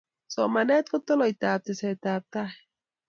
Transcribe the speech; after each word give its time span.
Somanet 0.33 0.85
ko 0.91 0.97
toloitab 1.07 1.59
tesetab 1.65 2.21
tai 2.33 2.53